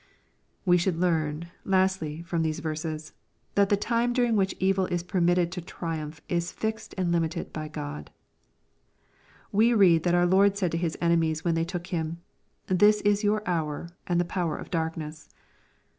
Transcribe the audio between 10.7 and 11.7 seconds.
to His enemies when they